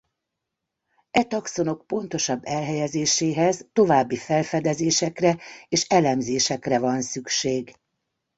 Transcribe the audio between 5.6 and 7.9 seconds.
és elemzésekre van szükség.